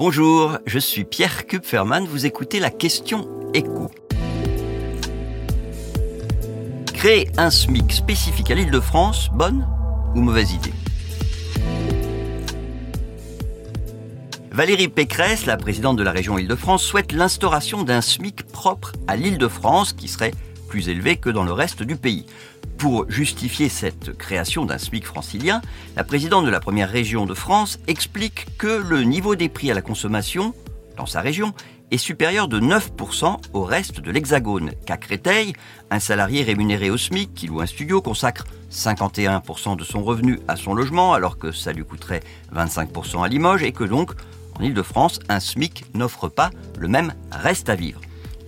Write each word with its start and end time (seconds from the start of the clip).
Bonjour, 0.00 0.56
je 0.64 0.78
suis 0.78 1.04
Pierre 1.04 1.46
Kupferman, 1.46 2.06
vous 2.06 2.24
écoutez 2.24 2.58
la 2.58 2.70
question 2.70 3.28
écho. 3.52 3.90
Créer 6.94 7.28
un 7.36 7.50
SMIC 7.50 7.92
spécifique 7.92 8.50
à 8.50 8.54
l'île 8.54 8.70
de 8.70 8.80
France, 8.80 9.28
bonne 9.34 9.68
ou 10.14 10.22
mauvaise 10.22 10.52
idée? 10.52 10.72
Valérie 14.50 14.88
Pécresse, 14.88 15.44
la 15.44 15.58
présidente 15.58 15.98
de 15.98 16.02
la 16.02 16.12
région 16.12 16.38
Île-de-France, 16.38 16.82
souhaite 16.82 17.12
l'instauration 17.12 17.82
d'un 17.82 18.00
SMIC 18.00 18.44
propre 18.44 18.92
à 19.06 19.16
l'île 19.16 19.36
de 19.36 19.48
France 19.48 19.92
qui 19.92 20.08
serait 20.08 20.32
plus 20.70 20.88
élevé 20.88 21.16
que 21.16 21.28
dans 21.28 21.42
le 21.42 21.52
reste 21.52 21.82
du 21.82 21.96
pays. 21.96 22.24
Pour 22.78 23.10
justifier 23.10 23.68
cette 23.68 24.16
création 24.16 24.64
d'un 24.64 24.78
SMIC 24.78 25.04
francilien, 25.04 25.60
la 25.96 26.04
présidente 26.04 26.46
de 26.46 26.50
la 26.50 26.60
première 26.60 26.88
région 26.88 27.26
de 27.26 27.34
France 27.34 27.80
explique 27.88 28.56
que 28.56 28.68
le 28.88 29.02
niveau 29.02 29.34
des 29.34 29.48
prix 29.48 29.70
à 29.70 29.74
la 29.74 29.82
consommation 29.82 30.54
dans 30.96 31.06
sa 31.06 31.20
région 31.20 31.52
est 31.90 31.98
supérieur 31.98 32.46
de 32.46 32.60
9% 32.60 33.36
au 33.52 33.64
reste 33.64 34.00
de 34.00 34.12
l'Hexagone. 34.12 34.70
Qu'à 34.86 34.96
Créteil, 34.96 35.54
un 35.90 35.98
salarié 35.98 36.44
rémunéré 36.44 36.88
au 36.88 36.96
SMIC 36.96 37.34
qui 37.34 37.48
loue 37.48 37.60
un 37.60 37.66
studio 37.66 38.00
consacre 38.00 38.44
51% 38.70 39.76
de 39.76 39.82
son 39.82 40.04
revenu 40.04 40.38
à 40.46 40.54
son 40.54 40.74
logement 40.74 41.14
alors 41.14 41.36
que 41.36 41.50
ça 41.50 41.72
lui 41.72 41.84
coûterait 41.84 42.22
25% 42.54 43.24
à 43.24 43.28
Limoges 43.28 43.64
et 43.64 43.72
que 43.72 43.82
donc, 43.82 44.12
en 44.56 44.62
Ile-de-France, 44.62 45.18
un 45.28 45.40
SMIC 45.40 45.84
n'offre 45.94 46.28
pas 46.28 46.50
le 46.78 46.86
même 46.86 47.12
reste 47.32 47.68
à 47.68 47.74
vivre. 47.74 48.00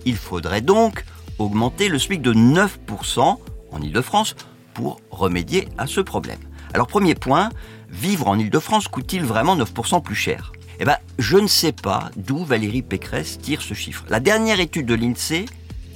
Il 0.05 0.15
faudrait 0.15 0.61
donc 0.61 1.03
augmenter 1.43 1.89
le 1.89 1.99
SMIC 1.99 2.21
de 2.21 2.33
9% 2.33 3.37
en 3.71 3.81
Ile-de-France 3.81 4.35
pour 4.73 4.99
remédier 5.11 5.67
à 5.77 5.87
ce 5.87 6.01
problème. 6.01 6.39
Alors 6.73 6.87
premier 6.87 7.15
point, 7.15 7.49
vivre 7.89 8.27
en 8.27 8.39
Ile-de-France 8.39 8.87
coûte-t-il 8.87 9.23
vraiment 9.23 9.55
9% 9.55 10.01
plus 10.01 10.15
cher? 10.15 10.51
Eh 10.79 10.85
bien, 10.85 10.97
je 11.19 11.37
ne 11.37 11.47
sais 11.47 11.71
pas 11.71 12.09
d'où 12.15 12.43
Valérie 12.43 12.81
Pécresse 12.81 13.39
tire 13.39 13.61
ce 13.61 13.73
chiffre. 13.73 14.03
La 14.09 14.19
dernière 14.19 14.59
étude 14.59 14.87
de 14.87 14.95
l'INSEE 14.95 15.45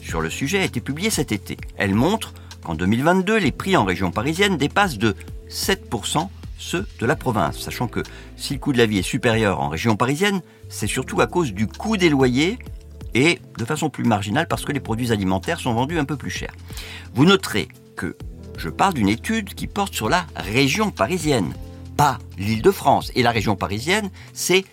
sur 0.01 0.21
le 0.21 0.29
sujet 0.29 0.59
a 0.59 0.63
été 0.63 0.79
publiée 0.79 1.09
cet 1.09 1.31
été. 1.31 1.57
Elle 1.77 1.95
montre 1.95 2.33
qu'en 2.63 2.75
2022, 2.75 3.37
les 3.37 3.51
prix 3.51 3.75
en 3.75 3.85
région 3.85 4.11
parisienne 4.11 4.57
dépassent 4.57 4.97
de 4.97 5.15
7% 5.49 6.29
ceux 6.59 6.87
de 6.99 7.05
la 7.05 7.15
province, 7.15 7.59
sachant 7.59 7.87
que 7.87 8.01
si 8.35 8.53
le 8.53 8.59
coût 8.59 8.73
de 8.73 8.77
la 8.77 8.85
vie 8.85 8.99
est 8.99 9.03
supérieur 9.03 9.59
en 9.61 9.69
région 9.69 9.95
parisienne, 9.95 10.41
c'est 10.69 10.87
surtout 10.87 11.21
à 11.21 11.27
cause 11.27 11.53
du 11.53 11.67
coût 11.67 11.97
des 11.97 12.09
loyers 12.09 12.57
et 13.17 13.39
de 13.57 13.65
façon 13.65 13.89
plus 13.89 14.03
marginale 14.03 14.47
parce 14.47 14.63
que 14.63 14.71
les 14.71 14.79
produits 14.79 15.11
alimentaires 15.11 15.59
sont 15.59 15.73
vendus 15.73 15.97
un 15.97 16.05
peu 16.05 16.17
plus 16.17 16.29
cher. 16.29 16.51
Vous 17.15 17.25
noterez 17.25 17.67
que 17.95 18.15
je 18.57 18.69
parle 18.69 18.93
d'une 18.93 19.09
étude 19.09 19.55
qui 19.55 19.65
porte 19.65 19.95
sur 19.95 20.07
la 20.07 20.25
région 20.35 20.91
parisienne, 20.91 21.53
pas 21.95 22.19
l'île 22.37 22.61
de 22.61 22.71
France. 22.71 23.11
Et 23.15 23.23
la 23.23 23.31
région 23.31 23.55
parisienne, 23.55 24.09
c'est 24.33 24.65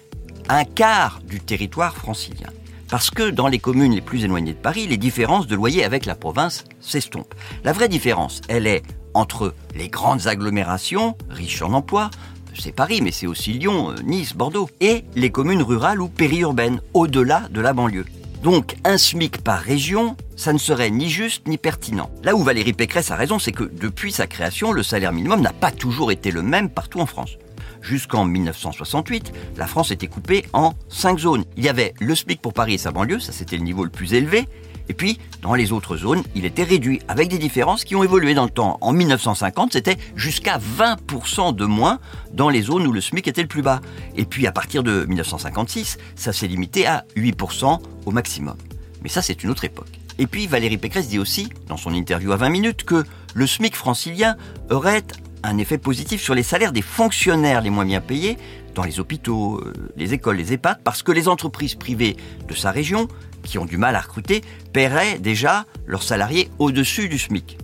un 0.48 0.64
quart 0.64 1.20
du 1.26 1.40
territoire 1.40 1.96
francilien. 1.96 2.50
Parce 2.90 3.10
que 3.10 3.30
dans 3.30 3.48
les 3.48 3.58
communes 3.58 3.94
les 3.94 4.02
plus 4.02 4.24
éloignées 4.24 4.52
de 4.52 4.58
Paris, 4.58 4.86
les 4.86 4.98
différences 4.98 5.46
de 5.46 5.56
loyer 5.56 5.82
avec 5.82 6.04
la 6.04 6.14
province 6.14 6.64
s'estompent. 6.80 7.34
La 7.64 7.72
vraie 7.72 7.88
différence, 7.88 8.42
elle 8.48 8.66
est 8.66 8.82
entre 9.14 9.54
les 9.74 9.88
grandes 9.88 10.26
agglomérations, 10.26 11.16
riches 11.30 11.62
en 11.62 11.72
emplois, 11.72 12.10
c'est 12.58 12.72
Paris, 12.72 13.00
mais 13.02 13.10
c'est 13.10 13.26
aussi 13.26 13.52
Lyon, 13.52 13.94
Nice, 14.04 14.34
Bordeaux, 14.34 14.68
et 14.80 15.04
les 15.16 15.30
communes 15.30 15.62
rurales 15.62 16.00
ou 16.00 16.08
périurbaines, 16.08 16.80
au-delà 16.92 17.48
de 17.50 17.60
la 17.60 17.72
banlieue. 17.72 18.04
Donc 18.44 18.76
un 18.84 18.98
SMIC 18.98 19.38
par 19.38 19.58
région, 19.58 20.18
ça 20.36 20.52
ne 20.52 20.58
serait 20.58 20.90
ni 20.90 21.08
juste 21.08 21.48
ni 21.48 21.56
pertinent. 21.56 22.10
Là 22.22 22.34
où 22.34 22.42
Valérie 22.42 22.74
Pécresse 22.74 23.10
a 23.10 23.16
raison, 23.16 23.38
c'est 23.38 23.52
que 23.52 23.64
depuis 23.64 24.12
sa 24.12 24.26
création, 24.26 24.70
le 24.70 24.82
salaire 24.82 25.14
minimum 25.14 25.40
n'a 25.40 25.54
pas 25.54 25.70
toujours 25.70 26.12
été 26.12 26.30
le 26.30 26.42
même 26.42 26.68
partout 26.68 27.00
en 27.00 27.06
France. 27.06 27.38
Jusqu'en 27.80 28.26
1968, 28.26 29.32
la 29.56 29.66
France 29.66 29.92
était 29.92 30.08
coupée 30.08 30.44
en 30.52 30.74
cinq 30.90 31.20
zones. 31.20 31.46
Il 31.56 31.64
y 31.64 31.70
avait 31.70 31.94
le 32.00 32.14
SMIC 32.14 32.42
pour 32.42 32.52
Paris 32.52 32.74
et 32.74 32.78
sa 32.78 32.92
banlieue, 32.92 33.18
ça 33.18 33.32
c'était 33.32 33.56
le 33.56 33.62
niveau 33.62 33.82
le 33.82 33.88
plus 33.88 34.12
élevé, 34.12 34.46
et 34.88 34.94
puis, 34.94 35.18
dans 35.40 35.54
les 35.54 35.72
autres 35.72 35.96
zones, 35.96 36.22
il 36.34 36.44
était 36.44 36.62
réduit, 36.62 37.00
avec 37.08 37.28
des 37.28 37.38
différences 37.38 37.84
qui 37.84 37.96
ont 37.96 38.04
évolué 38.04 38.34
dans 38.34 38.44
le 38.44 38.50
temps. 38.50 38.78
En 38.80 38.92
1950, 38.92 39.72
c'était 39.72 39.96
jusqu'à 40.14 40.58
20% 40.58 41.54
de 41.54 41.64
moins 41.64 41.98
dans 42.32 42.50
les 42.50 42.62
zones 42.62 42.86
où 42.86 42.92
le 42.92 43.00
SMIC 43.00 43.26
était 43.28 43.42
le 43.42 43.48
plus 43.48 43.62
bas. 43.62 43.80
Et 44.16 44.24
puis, 44.24 44.46
à 44.46 44.52
partir 44.52 44.82
de 44.82 45.04
1956, 45.06 45.98
ça 46.16 46.32
s'est 46.32 46.46
limité 46.46 46.86
à 46.86 47.04
8% 47.16 47.78
au 48.04 48.10
maximum. 48.10 48.56
Mais 49.02 49.08
ça, 49.08 49.22
c'est 49.22 49.42
une 49.42 49.50
autre 49.50 49.64
époque. 49.64 50.00
Et 50.18 50.26
puis, 50.26 50.46
Valérie 50.46 50.78
Pécresse 50.78 51.08
dit 51.08 51.18
aussi, 51.18 51.48
dans 51.66 51.76
son 51.76 51.94
interview 51.94 52.32
à 52.32 52.36
20 52.36 52.48
minutes, 52.50 52.84
que 52.84 53.04
le 53.34 53.46
SMIC 53.46 53.74
francilien 53.74 54.36
aurait 54.70 55.04
un 55.42 55.58
effet 55.58 55.78
positif 55.78 56.22
sur 56.22 56.34
les 56.34 56.42
salaires 56.42 56.72
des 56.72 56.82
fonctionnaires 56.82 57.60
les 57.60 57.70
moins 57.70 57.84
bien 57.84 58.00
payés 58.00 58.38
dans 58.74 58.82
les 58.82 58.98
hôpitaux, 58.98 59.60
euh, 59.60 59.72
les 59.96 60.14
écoles, 60.14 60.36
les 60.36 60.52
EHPAD, 60.52 60.80
parce 60.82 61.02
que 61.02 61.12
les 61.12 61.28
entreprises 61.28 61.74
privées 61.74 62.16
de 62.48 62.54
sa 62.54 62.70
région 62.70 63.08
qui 63.44 63.58
ont 63.58 63.64
du 63.64 63.76
mal 63.76 63.96
à 63.96 64.00
recruter 64.00 64.42
paieraient 64.72 65.18
déjà 65.18 65.66
leurs 65.86 66.02
salariés 66.02 66.50
au-dessus 66.58 67.08
du 67.08 67.18
SMIC. 67.18 67.58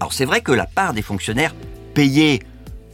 Alors 0.00 0.12
c'est 0.12 0.24
vrai 0.24 0.40
que 0.40 0.52
la 0.52 0.66
part 0.66 0.92
des 0.92 1.02
fonctionnaires 1.02 1.54
payés 1.94 2.40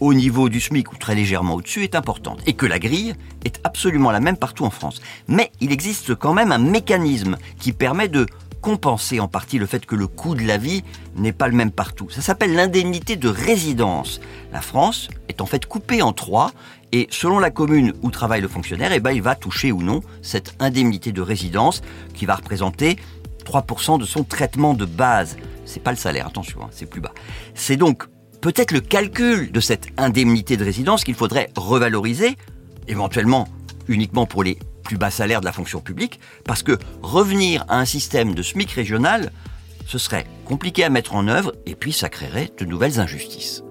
au 0.01 0.13
niveau 0.13 0.49
du 0.49 0.61
SMIC 0.61 0.93
ou 0.93 0.97
très 0.97 1.15
légèrement 1.15 1.55
au-dessus 1.55 1.85
est 1.85 1.95
importante 1.95 2.41
et 2.47 2.55
que 2.55 2.67
la 2.67 2.79
grille 2.79 3.15
est 3.45 3.61
absolument 3.65 4.11
la 4.11 4.21
même 4.21 4.37
partout 4.37 4.65
en 4.65 4.71
France. 4.71 5.01
Mais 5.29 5.51
il 5.61 5.73
existe 5.73 6.15
quand 6.15 6.35
même 6.35 6.53
un 6.53 6.59
mécanisme 6.59 7.37
qui 7.59 7.73
permet 7.73 8.09
de 8.09 8.27
compenser 8.65 9.21
en 9.21 9.29
partie 9.29 9.59
le 9.59 9.67
fait 9.67 9.85
que 9.85 9.95
le 9.95 10.07
coût 10.07 10.35
de 10.35 10.43
la 10.43 10.57
vie 10.57 10.85
n'est 11.17 11.35
pas 11.35 11.49
le 11.49 11.55
même 11.55 11.71
partout. 11.71 12.09
Ça 12.09 12.23
s'appelle 12.23 12.55
l'indemnité 12.55 13.17
de 13.17 13.29
résidence. 13.29 14.23
La 14.55 14.63
France 14.63 15.11
est 15.29 15.43
en 15.43 15.47
fait 15.47 15.67
coupée 15.67 16.01
en 16.01 16.15
trois 16.15 16.51
et 16.91 17.07
selon 17.11 17.41
la 17.41 17.51
commune 17.51 17.93
où 18.01 18.11
travaille 18.11 18.41
le 18.41 18.49
fonctionnaire, 18.49 18.91
eh 18.93 19.01
ben, 19.01 19.11
il 19.11 19.21
va 19.21 19.35
toucher 19.35 19.71
ou 19.71 19.83
non 19.83 20.01
cette 20.23 20.57
indemnité 20.61 21.13
de 21.13 21.21
résidence 21.21 21.83
qui 22.15 22.25
va 22.25 22.37
représenter 22.37 22.97
3% 23.45 23.99
de 23.99 24.07
son 24.07 24.25
traitement 24.25 24.73
de 24.73 24.87
base. 24.87 25.37
C'est 25.67 25.83
pas 25.83 25.91
le 25.91 25.99
salaire, 25.99 26.27
attention, 26.27 26.61
hein, 26.63 26.69
c'est 26.71 26.87
plus 26.87 27.03
bas. 27.03 27.13
C'est 27.55 27.77
donc 27.77 28.05
peut-être 28.41 28.73
le 28.73 28.81
calcul 28.81 29.53
de 29.53 29.61
cette 29.61 29.89
indemnité 29.99 30.57
de 30.57 30.65
résidence 30.65 31.05
qu'il 31.05 31.17
faudrait 31.17 31.51
revaloriser, 31.55 32.39
éventuellement 32.89 33.47
uniquement 33.89 34.25
pour 34.25 34.43
les 34.43 34.59
plus 34.85 34.97
bas 34.97 35.11
salaire 35.11 35.41
de 35.41 35.47
la 35.47 35.53
fonction 35.53 35.81
publique, 35.81 36.21
parce 36.45 36.63
que 36.63 36.79
revenir 37.03 37.65
à 37.69 37.81
un 37.81 37.85
système 37.85 38.35
de 38.35 38.43
SMIC 38.43 38.71
régional, 38.71 39.33
ce 39.87 39.99
serait 39.99 40.27
compliqué 40.45 40.85
à 40.85 40.91
mettre 40.91 41.15
en 41.15 41.27
œuvre 41.27 41.53
et 41.67 41.75
puis 41.75 41.93
ça 41.93 42.09
créerait 42.09 42.53
de 42.59 42.65
nouvelles 42.65 43.01
injustices. 43.01 43.63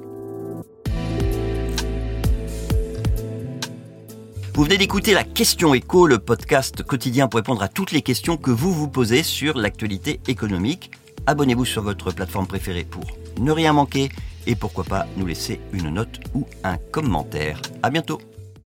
Vous 4.56 4.64
venez 4.64 4.78
d'écouter 4.78 5.16
la 5.16 5.24
question 5.24 5.74
écho, 5.74 6.06
le 6.06 6.20
podcast 6.20 6.84
quotidien 6.84 7.28
pour 7.28 7.40
répondre 7.40 7.64
à 7.64 7.68
toutes 7.68 7.92
les 7.92 8.04
questions 8.04 8.38
que 8.38 8.52
vous 8.52 8.72
vous 8.72 8.88
posez 8.88 9.24
sur 9.24 9.58
l'actualité 9.58 10.20
économique. 10.28 10.92
Abonnez-vous 11.26 11.66
sur 11.66 11.82
votre 11.82 12.12
plateforme 12.12 12.46
préférée 12.46 12.84
pour 12.84 13.06
ne 13.40 13.52
rien 13.52 13.74
manquer 13.74 14.10
et 14.46 14.56
pourquoi 14.56 14.84
pas 14.84 15.08
nous 15.18 15.26
laisser 15.26 15.60
une 15.72 15.90
note 15.90 16.20
ou 16.36 16.46
un 16.64 16.78
commentaire. 16.78 17.60
À 17.82 17.90
bientôt. 17.90 18.20